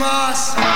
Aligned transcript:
Hamas. 0.00 0.69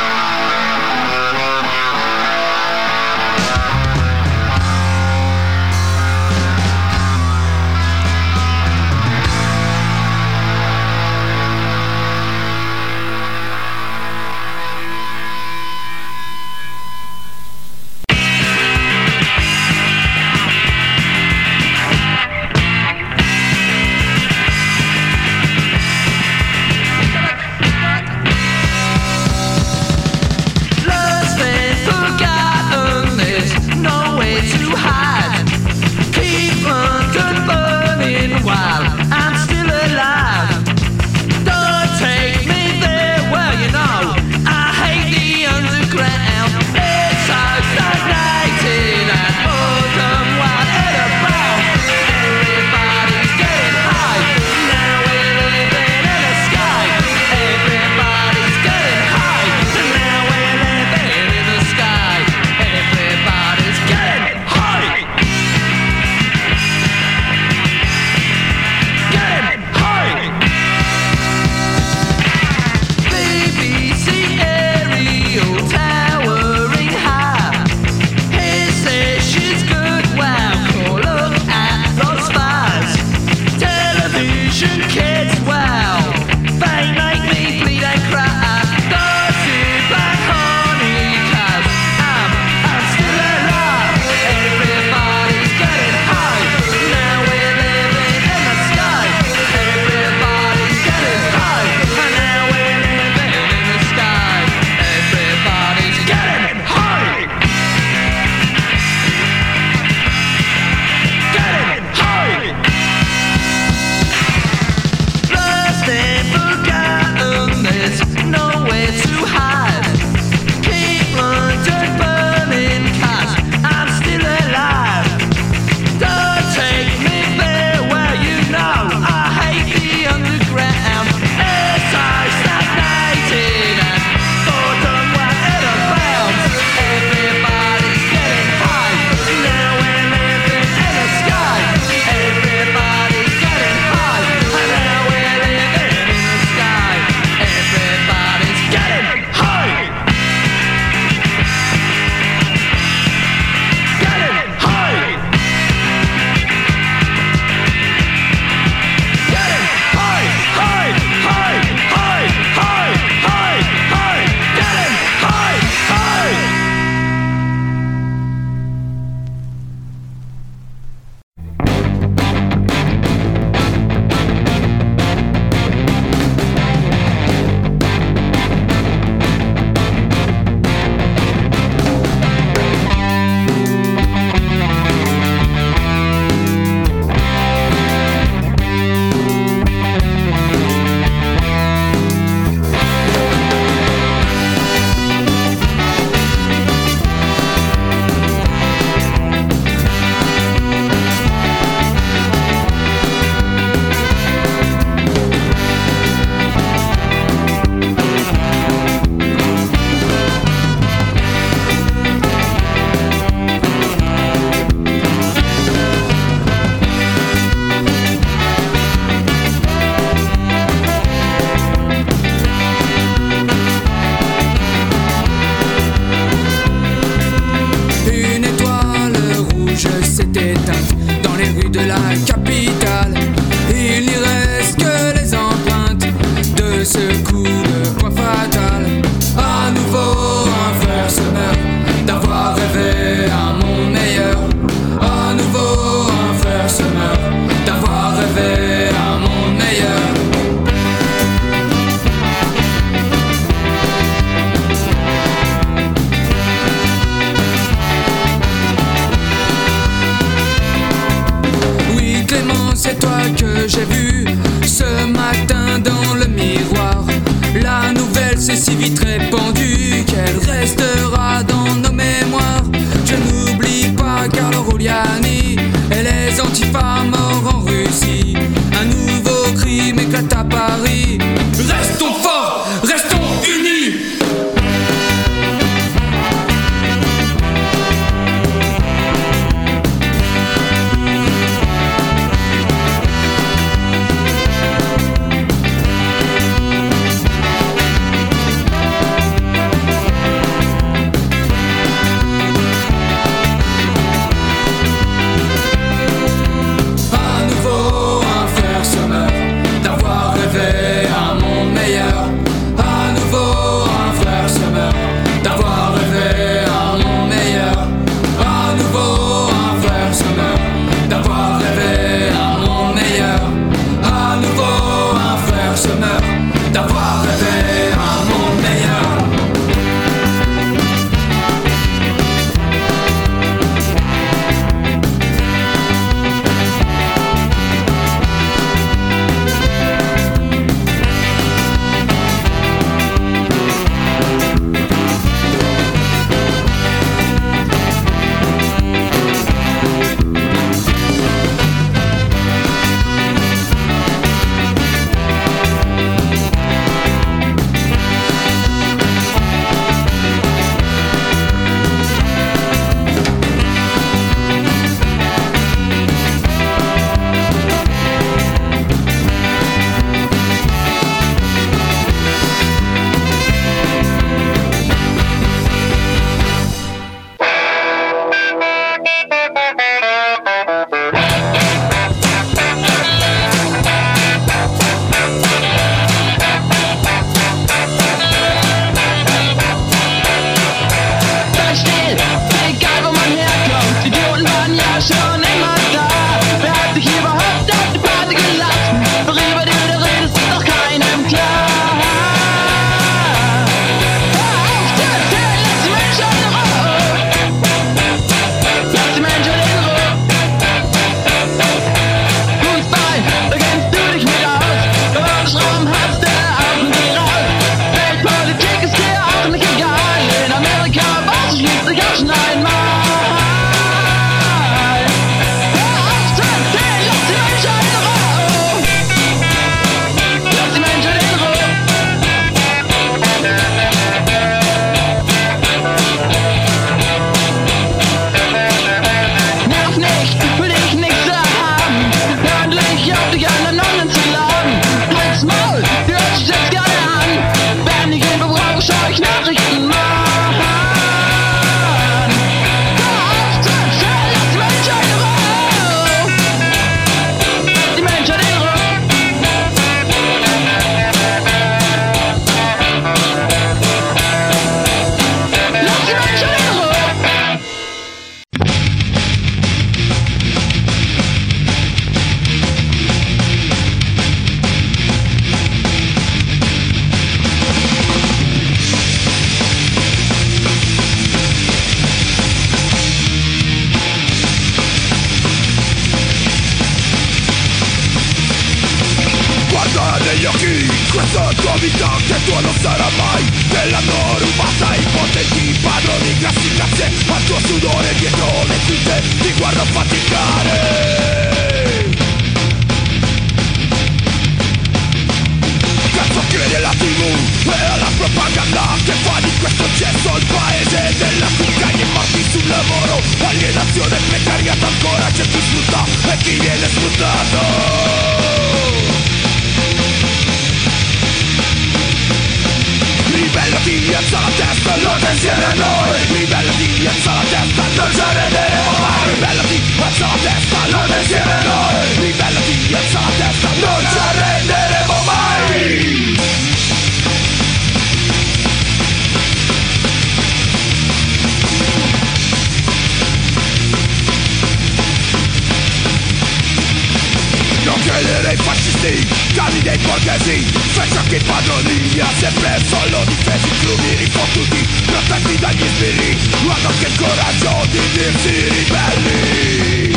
Agonia 551.56 552.26
sempre 552.40 552.82
solo 552.88 553.22
difesi 553.26 553.68
chiudi 553.78 554.14
rifottuti 554.16 554.88
Protetti 555.06 555.56
dagli 555.58 555.86
sbirri. 555.94 556.36
Ma 556.66 556.74
non 556.82 556.92
che 556.98 557.06
il 557.06 557.16
coraggio 557.16 557.86
di 557.90 558.00
dirsi 558.12 558.68
ribelli. 558.68 560.16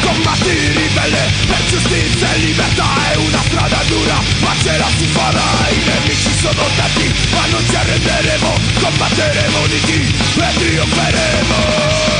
Combatti 0.00 0.50
ribelle 0.50 1.30
per 1.46 1.64
giustizia 1.68 2.32
e 2.32 2.38
libertà 2.38 2.86
È 3.12 3.16
una 3.16 3.42
strada 3.46 3.82
dura 3.86 4.18
ma 4.40 4.54
ce 4.62 4.78
la 4.78 4.88
si 4.96 5.06
farà 5.06 5.68
I 5.70 5.82
nemici 5.84 6.30
sono 6.40 6.64
tanti 6.76 7.12
ma 7.32 7.46
non 7.50 7.62
ci 7.68 7.76
arrenderemo 7.76 8.58
Combatteremo 8.80 9.66
di 9.66 9.80
chi 9.80 10.14
e 10.40 10.52
trionferemo. 10.54 12.17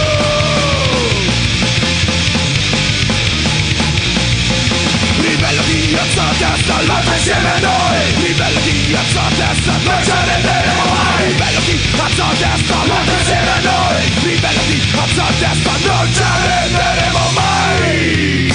melodía 5.48 6.02
co 6.14 6.24
te 6.38 6.50
salvate 6.66 7.10
pensiamo 7.10 7.54
noi 7.64 8.06
Mi 8.20 8.30
melodía 8.40 9.00
co 9.14 9.24
te 9.38 9.48
salvate 9.64 10.04
sieme 10.04 10.36
noi 10.44 11.24
Mi 11.24 11.34
melodía 11.40 12.06
co 12.16 12.28
te 12.40 12.50
salvate 12.68 13.04
pensiamo 13.08 13.56
noi 13.66 14.04
Mi 14.24 14.34
melodía 14.42 14.86
co 14.94 15.24
te 15.38 15.50
salvate 15.64 16.08
sieme 16.12 16.58
mai. 17.36 18.47